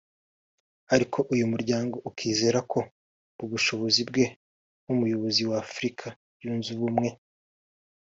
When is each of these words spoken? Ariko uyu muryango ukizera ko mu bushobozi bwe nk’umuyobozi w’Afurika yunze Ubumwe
Ariko 0.93 1.17
uyu 1.33 1.45
muryango 1.51 1.95
ukizera 2.09 2.59
ko 2.71 2.79
mu 3.37 3.45
bushobozi 3.51 4.01
bwe 4.09 4.25
nk’umuyobozi 4.83 5.41
w’Afurika 5.49 6.07
yunze 6.41 6.69
Ubumwe 6.77 7.09